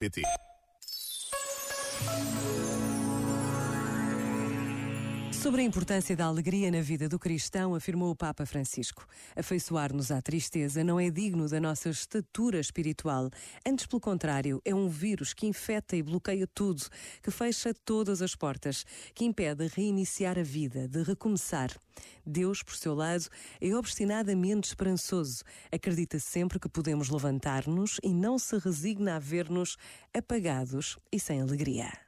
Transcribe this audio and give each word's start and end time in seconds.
pt 0.00 0.22
Sobre 5.42 5.60
a 5.62 5.64
importância 5.64 6.16
da 6.16 6.24
alegria 6.24 6.68
na 6.68 6.80
vida 6.80 7.08
do 7.08 7.16
cristão, 7.16 7.72
afirmou 7.72 8.10
o 8.10 8.16
Papa 8.16 8.44
Francisco. 8.44 9.06
Afeiçoar-nos 9.36 10.10
à 10.10 10.20
tristeza 10.20 10.82
não 10.82 10.98
é 10.98 11.10
digno 11.10 11.48
da 11.48 11.60
nossa 11.60 11.90
estatura 11.90 12.58
espiritual. 12.58 13.30
Antes, 13.64 13.86
pelo 13.86 14.00
contrário, 14.00 14.60
é 14.64 14.74
um 14.74 14.88
vírus 14.88 15.32
que 15.32 15.46
infeta 15.46 15.94
e 15.94 16.02
bloqueia 16.02 16.44
tudo, 16.52 16.82
que 17.22 17.30
fecha 17.30 17.72
todas 17.84 18.20
as 18.20 18.34
portas, 18.34 18.84
que 19.14 19.24
impede 19.24 19.68
reiniciar 19.68 20.36
a 20.36 20.42
vida, 20.42 20.88
de 20.88 21.04
recomeçar. 21.04 21.70
Deus, 22.26 22.60
por 22.60 22.74
seu 22.74 22.92
lado, 22.92 23.28
é 23.60 23.72
obstinadamente 23.76 24.66
esperançoso. 24.66 25.44
Acredita 25.70 26.18
sempre 26.18 26.58
que 26.58 26.68
podemos 26.68 27.10
levantar-nos 27.10 28.00
e 28.02 28.12
não 28.12 28.40
se 28.40 28.58
resigna 28.58 29.14
a 29.14 29.18
ver-nos 29.20 29.76
apagados 30.12 30.98
e 31.12 31.20
sem 31.20 31.40
alegria. 31.40 32.07